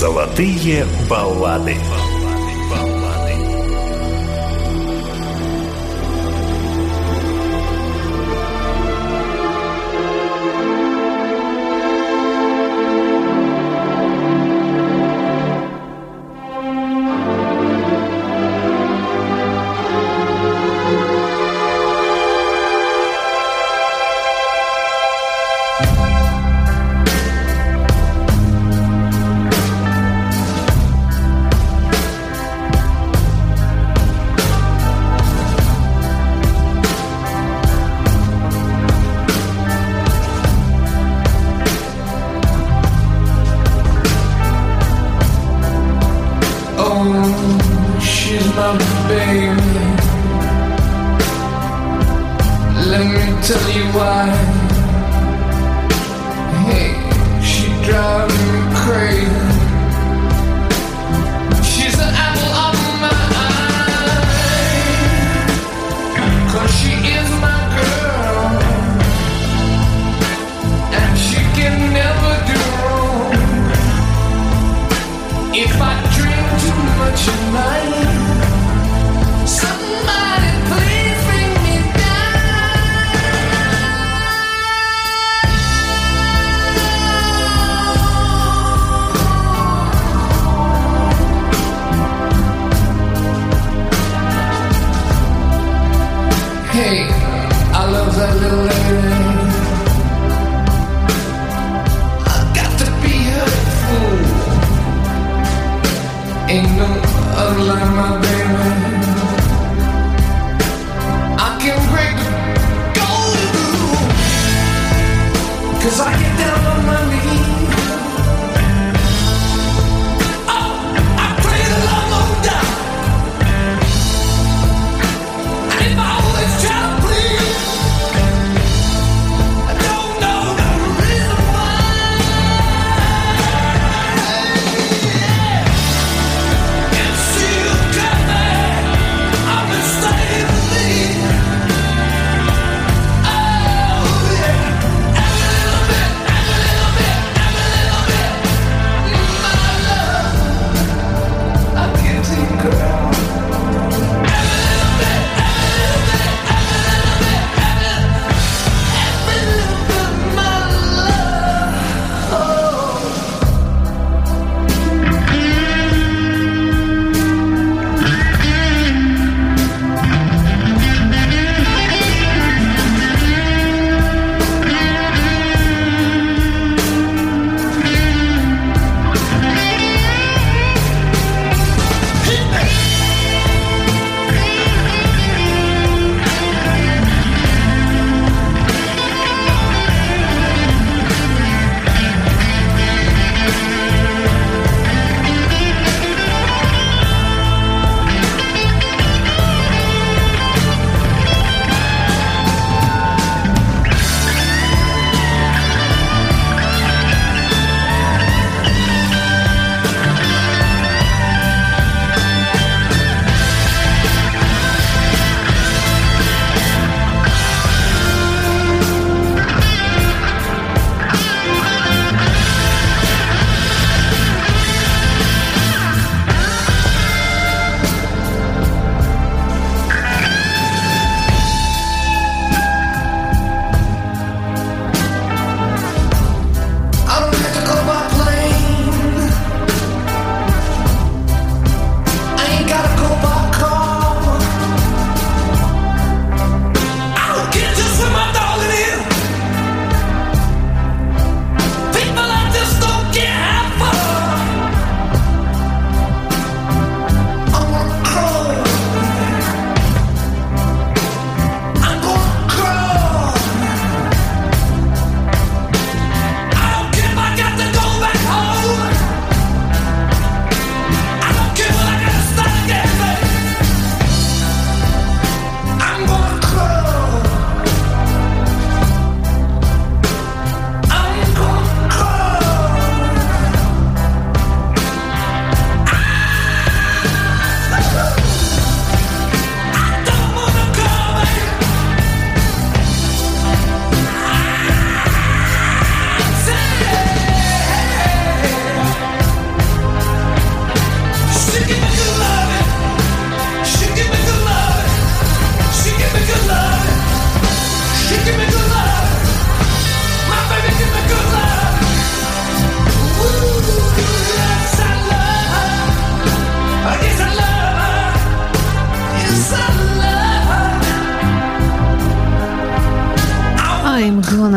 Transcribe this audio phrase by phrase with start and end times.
[0.00, 1.76] Золотые баллады.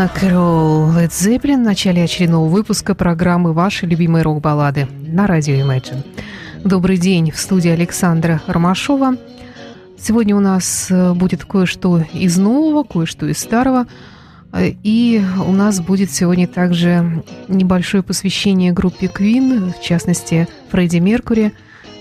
[0.04, 6.04] Дана Кролл, Led Zeppelin в начале очередного выпуска программы «Ваши любимые рок-баллады» на радио Imagine.
[6.66, 9.16] Добрый день, в студии Александра Ромашова.
[9.98, 13.88] Сегодня у нас э, будет кое-что из нового, кое-что из старого.
[14.52, 21.54] Э, и у нас будет сегодня также небольшое посвящение группе Queen, в частности, Фредди Меркури.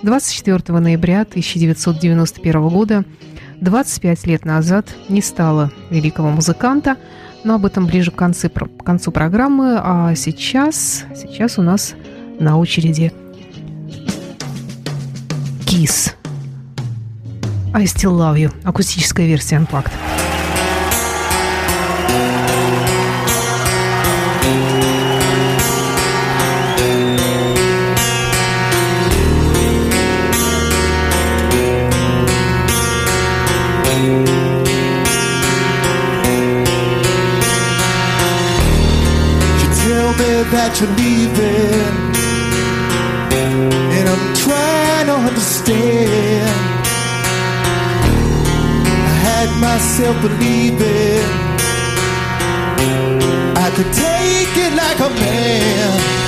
[0.03, 3.05] 24 ноября 1991 года,
[3.61, 6.97] 25 лет назад, не стало великого музыканта–
[7.45, 9.79] но об этом ближе к концу, к концу программы.
[9.83, 11.95] А сейчас, сейчас у нас
[12.39, 13.13] на очереди
[15.67, 16.15] Kiss.
[17.75, 18.53] I Still Love You.
[18.65, 19.93] Акустическая версия Unplugged.
[40.73, 42.13] That you're leaving.
[43.93, 46.49] And I'm trying to understand.
[48.85, 51.25] I had myself believing
[53.57, 56.22] I could take it like a man.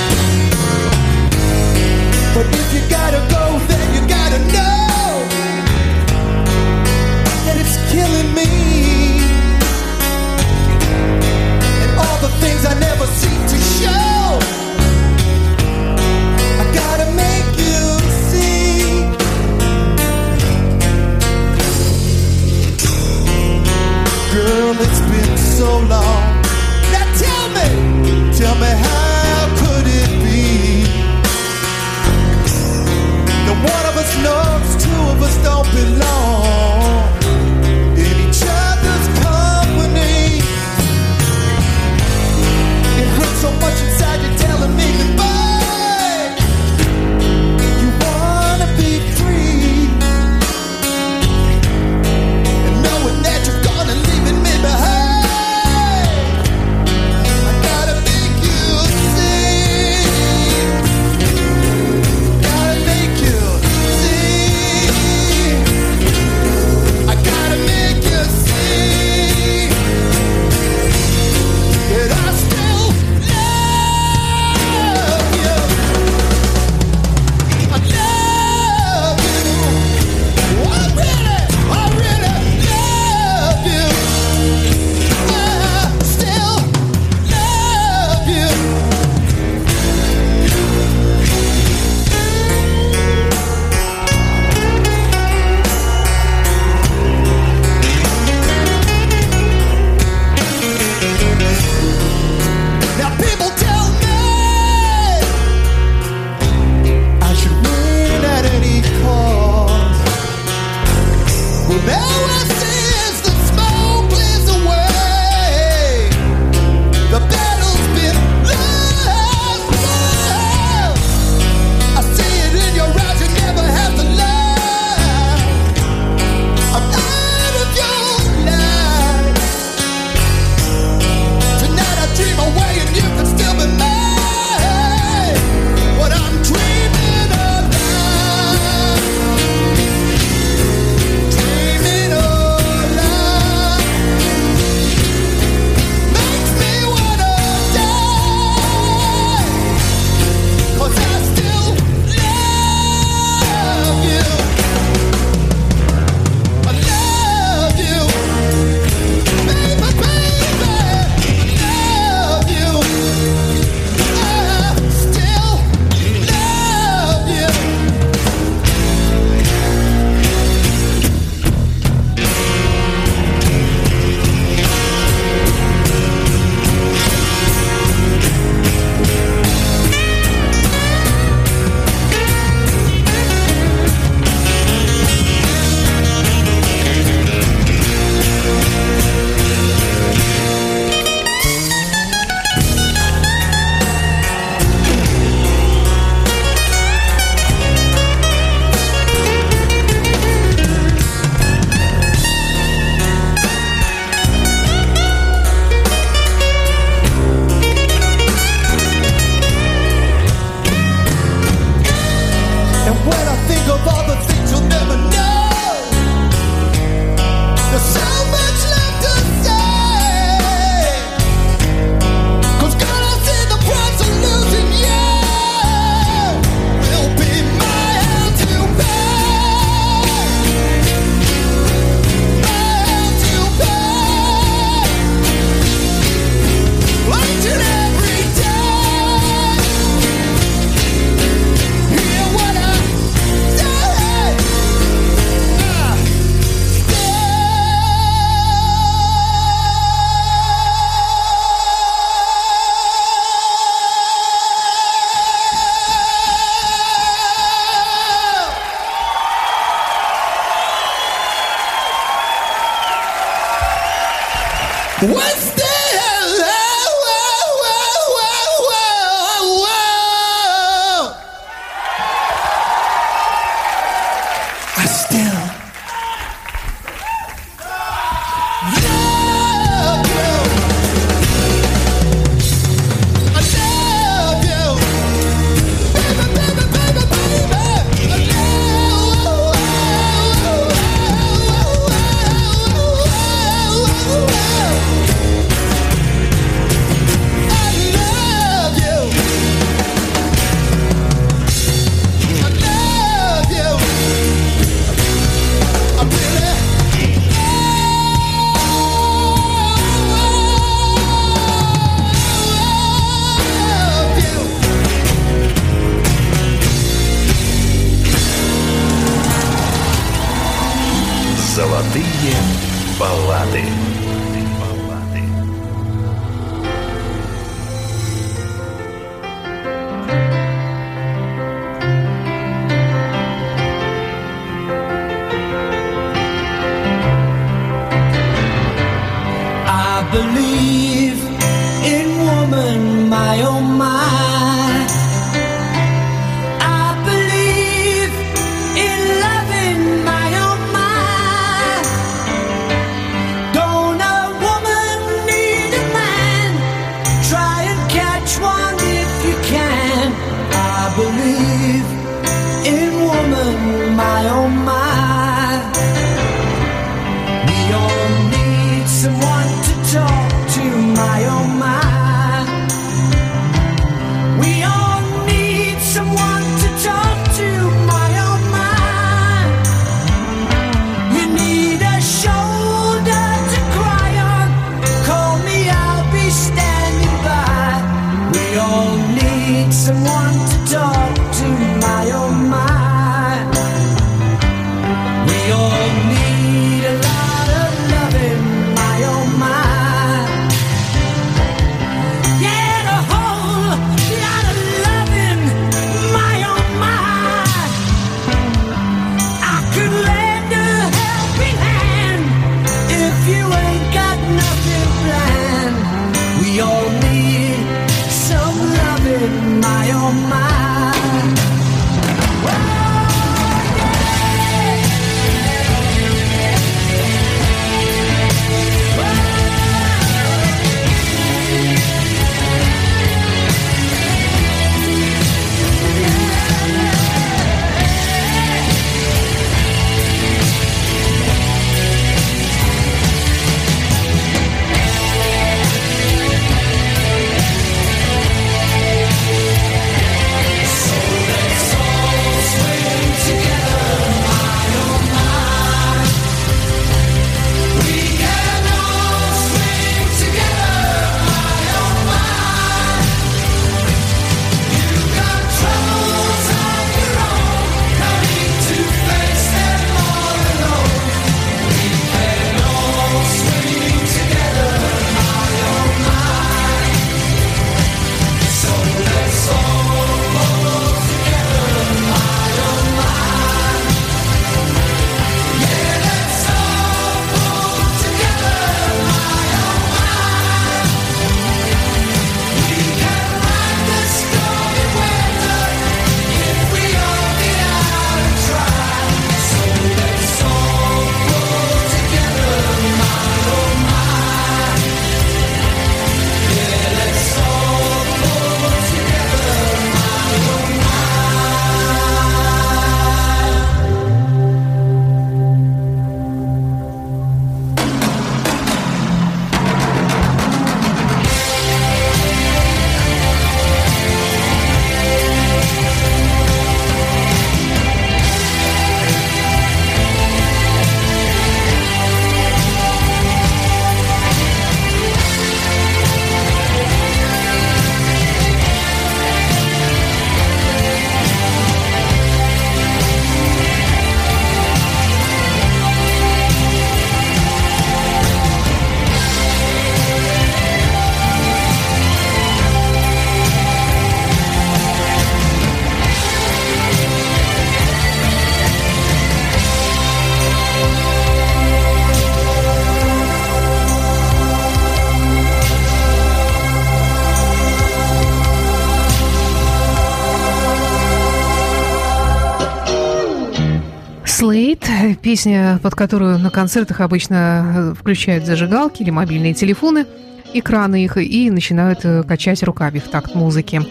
[575.35, 580.05] Песня, под которую на концертах обычно э, включают зажигалки или мобильные телефоны,
[580.53, 583.81] экраны их, и начинают э, качать руками в такт музыки.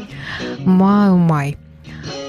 [0.64, 1.54] Oh my.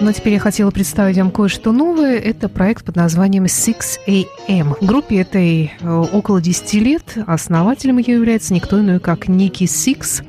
[0.02, 2.18] Но теперь я хотела представить вам кое-что новое.
[2.18, 4.86] Это проект под названием 6AM.
[4.86, 7.18] Группе этой э, около 10 лет.
[7.26, 10.24] Основателем ее является никто иной, как Ники Сикс.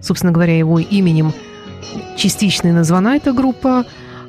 [0.00, 1.32] Собственно говоря, его именем
[2.16, 3.84] частично названа эта группа.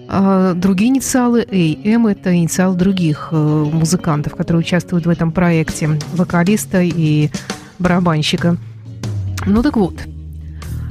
[0.08, 6.00] А другие инициалы AM– это инициалы других э, музыкантов, которые участвуют в этом проекте.
[6.14, 7.30] Вокалиста и
[7.80, 8.58] барабанщика.
[9.46, 9.96] Ну так вот,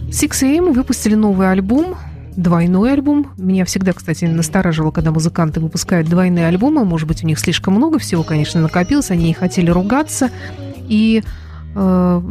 [0.09, 1.97] 6AM выпустили новый альбом–
[2.37, 3.33] двойной альбом.
[3.37, 6.85] Меня всегда, кстати, настораживало, когда музыканты выпускают двойные альбомы.
[6.85, 9.11] Может быть, у них слишком много всего, конечно, накопилось.
[9.11, 10.31] Они не хотели ругаться
[10.89, 11.23] и
[11.75, 12.23] э,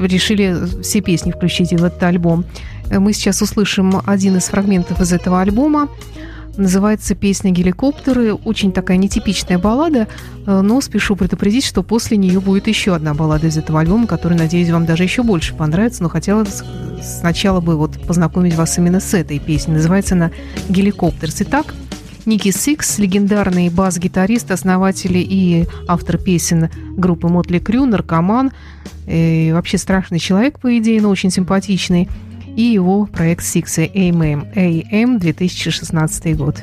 [0.00, 2.44] решили все песни включить в этот альбом.
[2.90, 5.88] Мы сейчас услышим один из фрагментов из этого альбома.
[6.56, 8.34] Называется песня «Геликоптеры».
[8.34, 10.08] Очень такая нетипичная баллада,
[10.46, 14.38] э, но спешу предупредить, что после нее будет еще одна баллада из этого альбома, которая,
[14.38, 16.02] надеюсь, вам даже еще больше понравится.
[16.02, 16.44] Но хотела
[17.02, 19.74] сначала бы вот познакомить вас именно с этой песней.
[19.74, 20.32] Называется она
[20.68, 21.36] «Helicopters».
[21.40, 21.74] Итак,
[22.26, 28.52] Ники Сикс, легендарный бас-гитарист, основатель и автор песен группы Mötley Crüe, наркоман,
[29.06, 32.08] и вообще страшный человек, по идее, но очень симпатичный–
[32.60, 36.62] и его проект Six AM, AM 2016 год.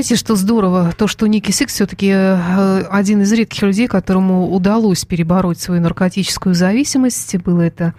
[0.00, 0.94] Знаете, что здорово?
[0.96, 6.54] То, что Ники Сикс все-таки э, один из редких людей, которому удалось перебороть свою наркотическую
[6.54, 7.36] зависимость.
[7.36, 7.92] Было это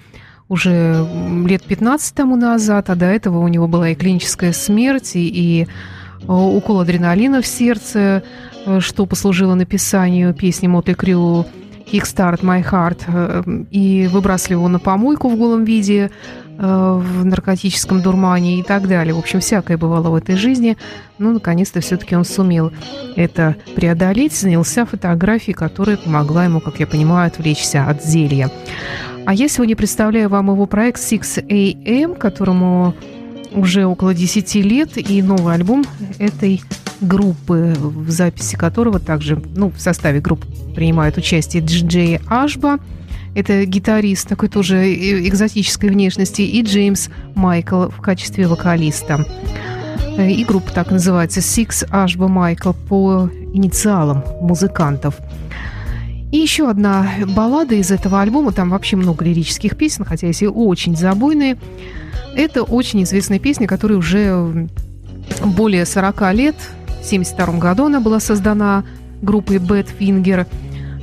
[0.50, 1.08] уже
[1.46, 6.26] лет 15 тому назад, а до этого у него была и клиническая смерть, и, э,
[6.26, 8.24] укол адреналина в сердце,
[8.66, 11.46] э, что послужило написанию песни Мотли Крю
[11.86, 16.10] Kickstart My Heart и выбрасывали его на помойку в голом виде
[16.58, 19.14] в наркотическом дурмане и так далее.
[19.14, 20.78] В общем, всякое бывало в этой жизни.
[21.18, 22.72] Но, наконец-то, все-таки он сумел
[23.16, 28.52] это преодолеть, занялся фотографией, которая помогла ему, как я понимаю, отвлечься от зелья.
[29.26, 32.96] А я сегодня представляю вам его проект 6AM, которому
[33.54, 35.86] уже около 10 лет, и новый альбом
[36.20, 36.62] этой
[37.02, 42.80] группы, в записи которого также, ну, в составе группы принимают участие диджей Ашба,
[43.36, 49.26] это гитарист такой тоже э, экзотической внешности, и Джеймс Майкл в качестве вокалиста.
[50.18, 55.16] Э, и группа так называется Six Ашба Майкл по инициалам музыкантов.
[56.32, 60.96] И еще одна баллада из этого альбома, там вообще много лирических песен, хотя если очень
[60.96, 61.58] забойные.
[62.36, 64.70] Это очень известная песня, которая уже
[65.44, 66.56] более 40 лет,
[67.02, 68.86] в 1972 году она была создана
[69.22, 70.48] группой Bad Finger.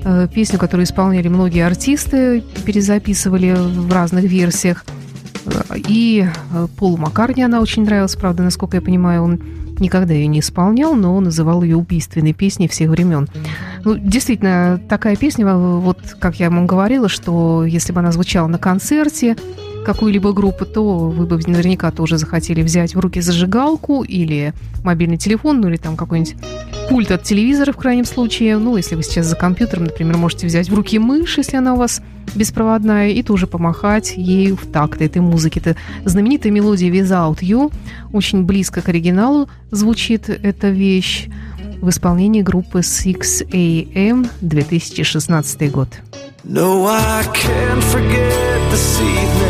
[0.04, 4.84] Э, песню, которую исполняли многие артисты, перезаписывали в разных версиях.
[5.88, 9.40] И э, Полу Маккарни она очень нравилась, правда, насколько я понимаю, он
[9.80, 13.28] никогда ее не исполнял, но он называл ее убийственной песней всех времен.
[13.84, 18.58] Ну, действительно, такая песня, вот как я вам говорила, что если бы она звучала на
[18.58, 19.36] концерте,
[19.88, 24.52] какую-либо группу, то вы бы наверняка тоже захотели взять в руки зажигалку или
[24.84, 26.36] мобильный телефон, ну или там какой-нибудь
[26.90, 28.58] пульт от телевизора в крайнем случае.
[28.58, 31.78] Ну, если вы сейчас за компьютером, например, можете взять в руки мышь, если она у
[31.78, 32.02] вас
[32.34, 35.58] беспроводная, и тоже помахать ею в такт этой музыки.
[35.58, 35.74] Это
[36.04, 37.72] знаменитая мелодия Without You,
[38.12, 41.28] очень близко к оригиналу звучит эта вещь
[41.80, 45.88] в исполнении группы 6AM 2016 год.
[46.44, 49.47] No, I can't forget this evening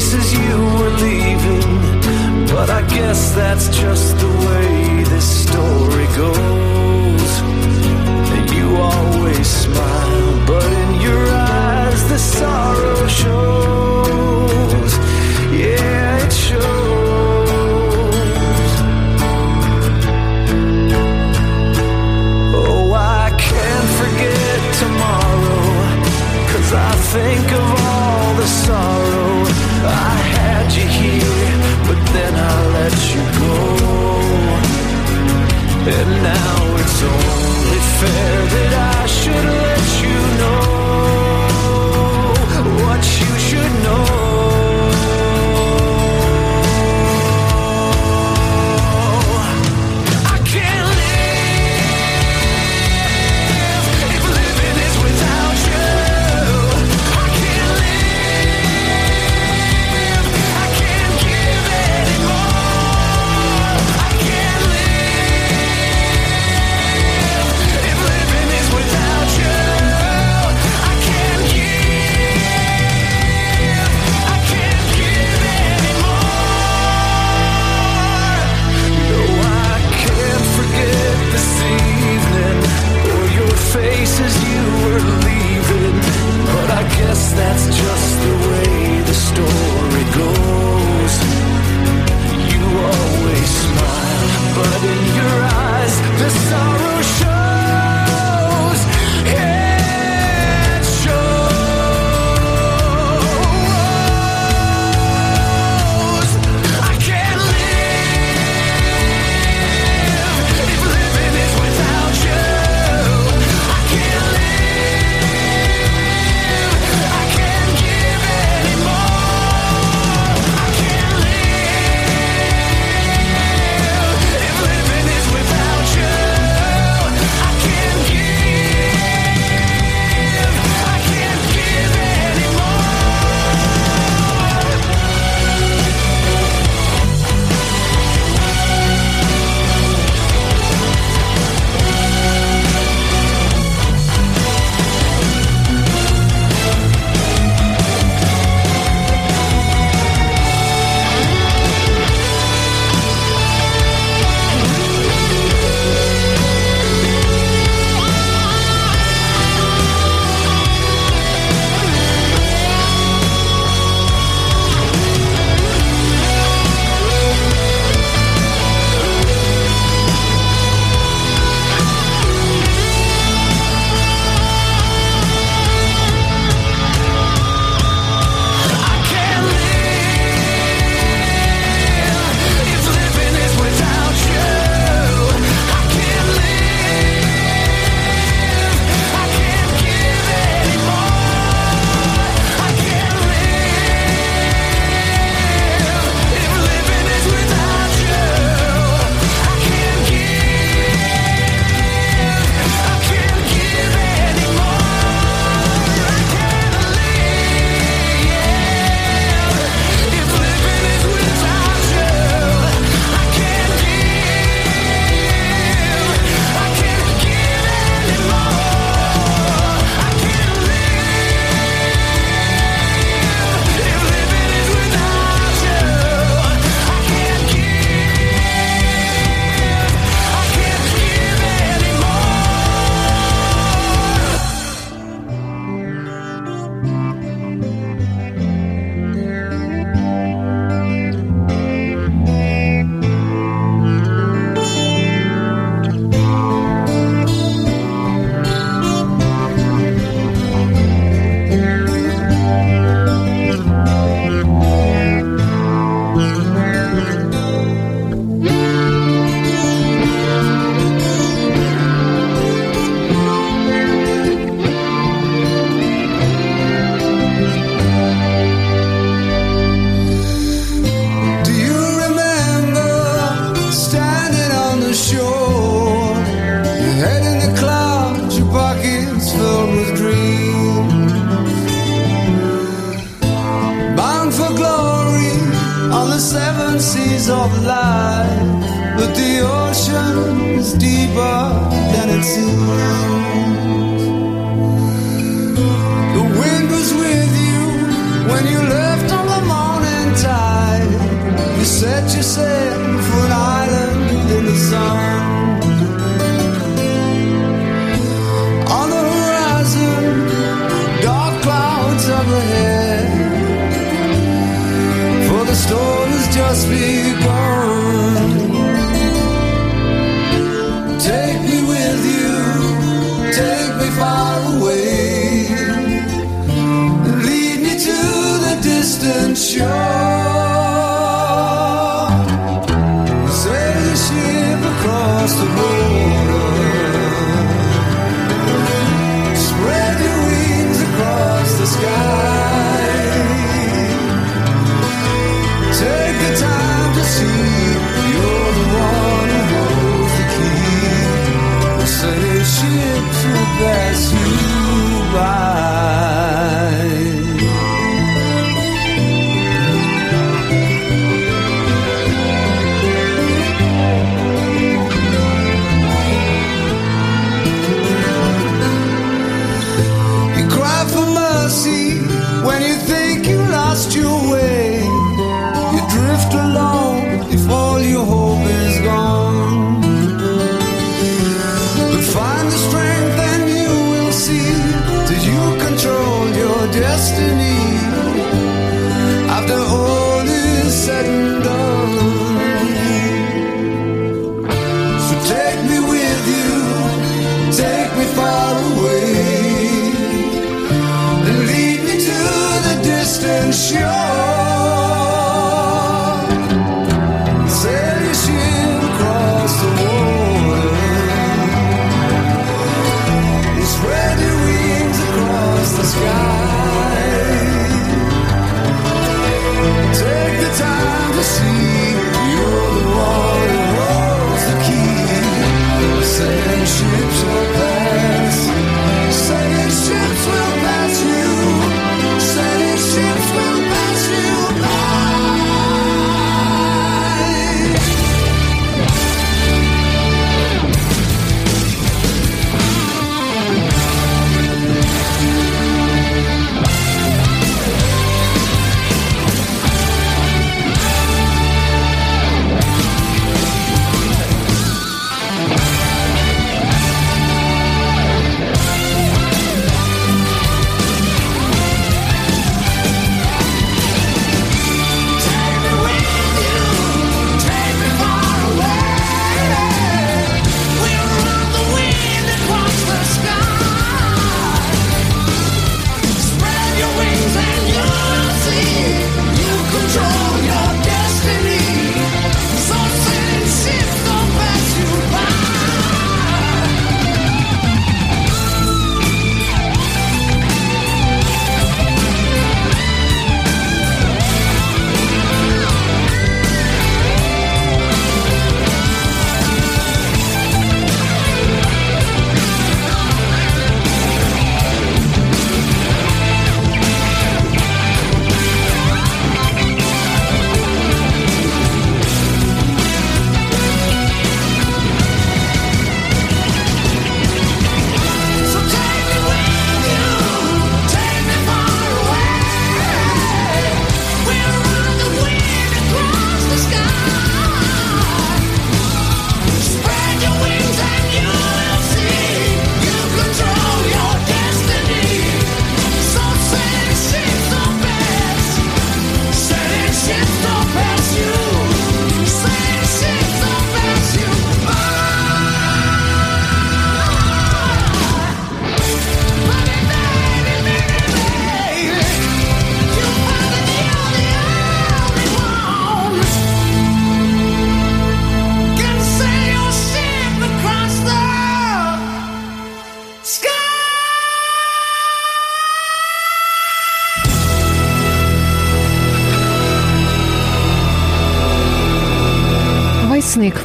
[0.00, 2.46] face as you were leaving.
[2.46, 7.32] But I guess that's just the way this story goes.
[8.34, 14.92] And you always smile, but in your eyes the sorrow shows.
[15.62, 16.70] Yeah, it shows.
[22.62, 25.62] Oh, I can't forget tomorrow
[26.52, 29.19] Cause I think of all the sorrow
[29.90, 31.54] I had you here,
[31.86, 33.54] but then I let you go.
[35.96, 40.59] And now it's only fair that I should let you know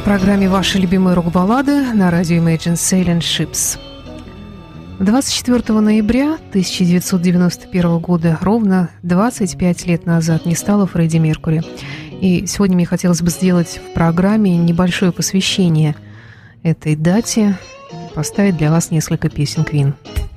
[0.06, 3.76] программе «Ваши любимые рок-баллады» на радио Imagine Sailing Ships.
[5.00, 11.60] 24 ноября 1991 года, ровно 25 лет назад, не стало Фредди Меркури.
[12.20, 15.96] И сегодня мне хотелось бы сделать в программе небольшое посвящение
[16.62, 17.58] этой дате,
[18.14, 19.94] поставить для вас несколько песен Квин.
[20.04, 20.35] Квин.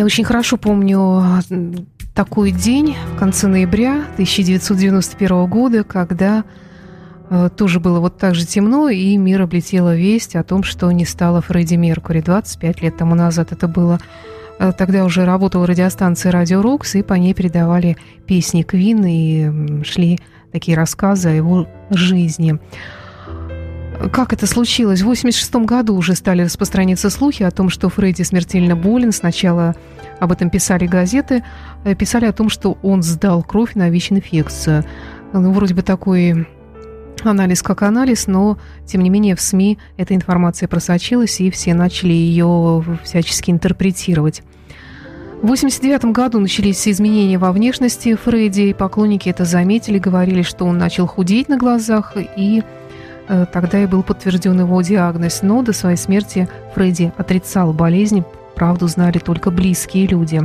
[0.00, 6.44] Я очень хорошо помню м, такой день в конце ноября 1991 года, когда
[7.28, 11.04] э, тоже было вот так же темно, и мир облетела весть о том, что не
[11.04, 12.22] стало Фредди Меркури.
[12.22, 14.00] 25 лет тому назад это было.
[14.58, 20.18] Э, Тогда уже работала радиостанция «Радио Рокс», и по ней передавали песни Квин, и шли
[20.50, 22.58] такие рассказы о его жизни.
[24.08, 25.02] Как это случилось?
[25.02, 29.12] В 86 году уже стали распространяться слухи о том, что Фредди смертельно болен.
[29.12, 29.76] Сначала
[30.18, 31.44] об этом писали газеты,
[31.84, 34.84] э, писали о том, что он сдал кровь на ВИЧ-инфекцию.
[35.34, 36.48] Ну, вроде бы такой
[37.22, 42.14] анализ как анализ, но, тем не менее, в СМИ эта информация просочилась, и все начали
[42.14, 44.42] ее всячески интерпретировать.
[45.42, 50.78] В 1989 году начались изменения во внешности Фредди, и поклонники это заметили, говорили, что он
[50.78, 52.62] начал худеть на глазах, и
[53.52, 55.42] тогда и был подтвержден его диагноз.
[55.42, 58.24] Но до своей смерти Фредди отрицал болезнь,
[58.54, 60.42] правду знали только близкие люди.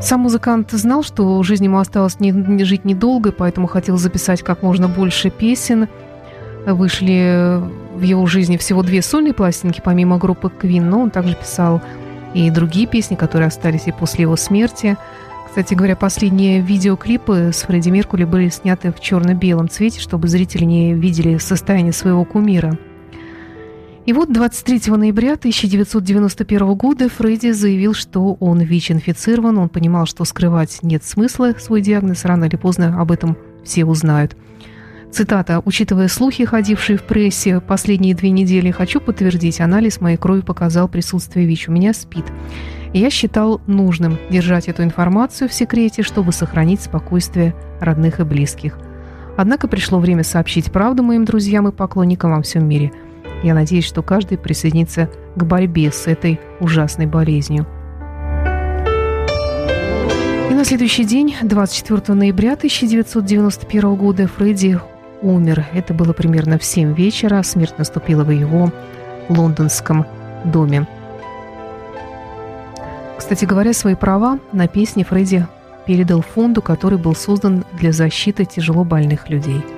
[0.00, 4.62] Сам музыкант знал, что жизнь ему осталось не, не жить недолго, поэтому хотел записать как
[4.62, 5.88] можно больше песен.
[6.66, 7.60] Вышли
[7.94, 11.80] в его жизни всего две сольные пластинки, помимо группы Queen, но он также писал
[12.34, 14.98] и другие песни, которые остались и после его смерти.
[15.56, 20.92] Кстати говоря, последние видеоклипы с Фредди Меркури были сняты в черно-белом цвете, чтобы зрители не
[20.92, 22.78] видели состояние своего кумира.
[24.04, 29.56] И вот 23 ноября 1991 года Фредди заявил, что он ВИЧ-инфицирован.
[29.56, 34.36] Он понимал, что скрывать нет смысла свой диагноз, рано или поздно об этом все узнают.
[35.10, 35.62] Цитата.
[35.64, 41.46] «Учитывая слухи, ходившие в прессе последние две недели, хочу подтвердить, анализ моей крови показал присутствие
[41.46, 41.68] ВИЧ.
[41.68, 42.26] У меня спит.
[42.96, 48.78] Я считал нужным держать эту информацию в секрете, чтобы сохранить спокойствие родных и близких.
[49.36, 52.92] Однако пришло время сообщить правду моим друзьям и поклонникам во всем мире.
[53.42, 57.66] Я надеюсь, что каждый присоединится к борьбе с этой ужасной болезнью.
[60.50, 64.80] И на следующий день, 24 ноября 1991 года, Фредди
[65.20, 65.66] умер.
[65.74, 67.42] Это было примерно в 7 вечера.
[67.42, 68.72] Смерть наступила в его
[69.28, 70.06] лондонском
[70.46, 70.86] доме.
[73.18, 75.46] Кстати говоря, свои права на песни Фредди
[75.86, 79.64] передал фонду, который был создан для защиты тяжело больных людей–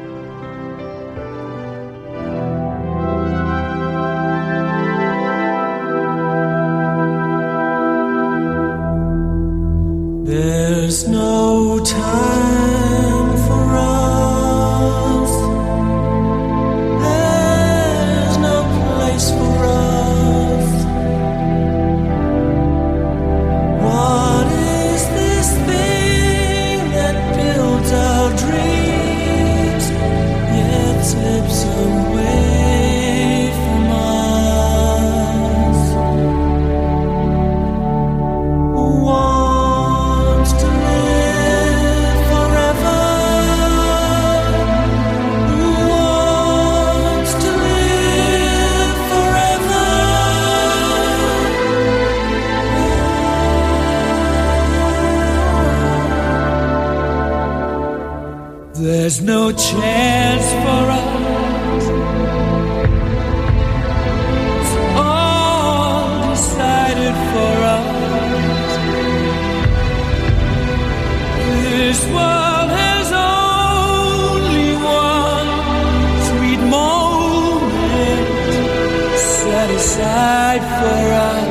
[80.48, 81.47] died for us.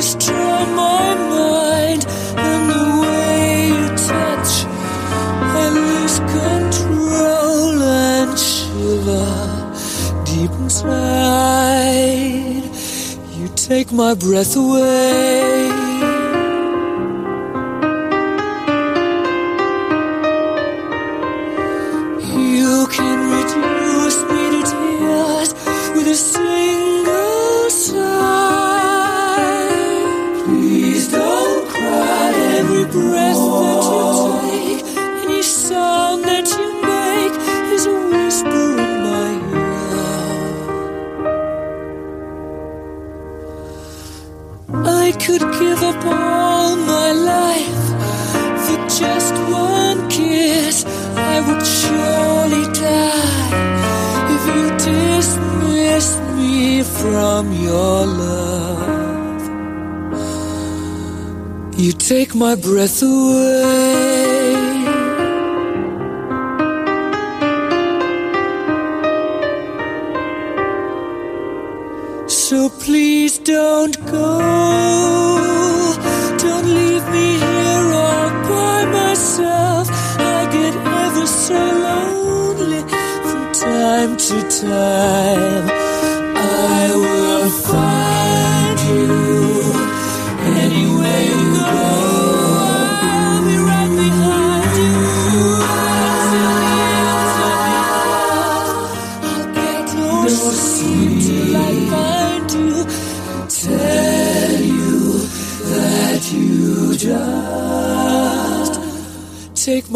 [0.00, 2.02] Destroy my mind.
[2.46, 4.52] And the way you touch,
[5.60, 9.30] I lose control and shiver
[10.24, 11.84] deep inside.
[13.38, 15.59] You take my breath away.
[62.50, 63.59] My breath away.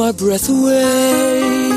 [0.04, 1.73] My breath away.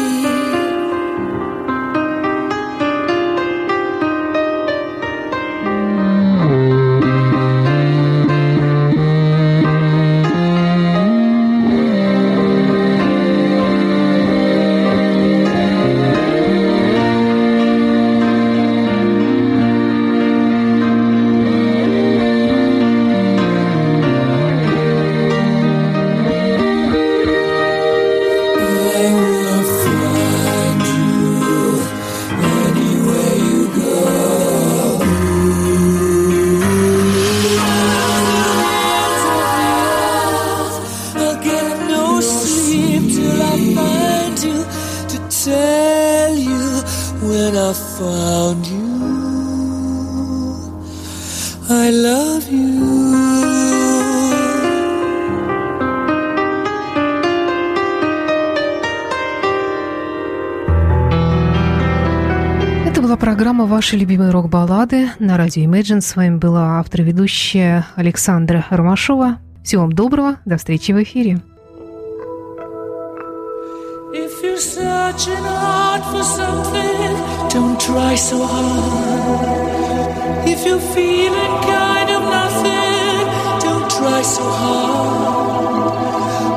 [63.77, 66.01] «Ваши любимые рок-баллады» на радио Imagine.
[66.01, 69.37] С вами была автор-ведущая Александра Ромашова.
[69.63, 70.37] Всего вам доброго.
[70.45, 71.39] До встречи в эфире.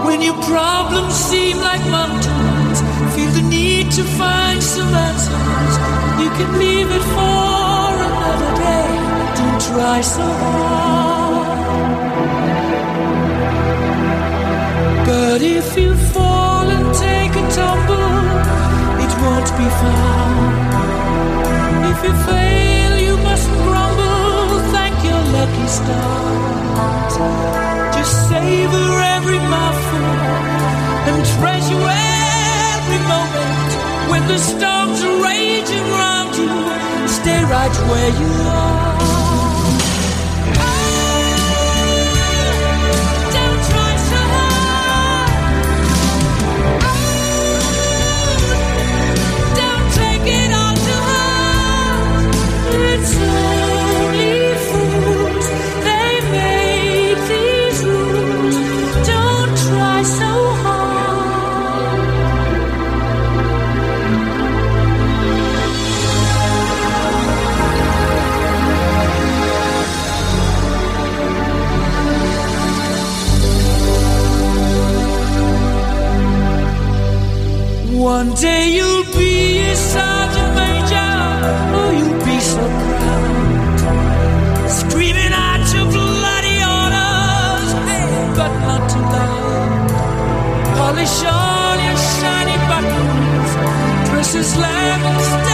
[0.06, 2.80] When your problems seem like mountains,
[3.14, 4.39] feel the need to find.
[6.40, 8.90] can leave it for another day.
[9.38, 11.58] Don't try so hard.
[15.08, 18.14] But if you fall and take a tumble,
[19.04, 20.28] it won't be far.
[21.92, 24.60] If you fail, you must grumble.
[24.74, 27.14] Thank your lucky stars.
[27.96, 30.06] Just savor every mouthful
[31.10, 31.84] and treasure
[32.72, 33.69] every moment.
[34.10, 39.19] When the storms are raging round you, stay right where you are.
[78.20, 81.12] One day you'll be a sergeant major,
[81.78, 82.62] oh, you'll be so
[82.98, 84.68] proud.
[84.68, 89.88] Screaming out your bloody orders, hey, but not too loud.
[90.76, 93.50] Polish all your shiny buttons,
[94.10, 95.49] dresses like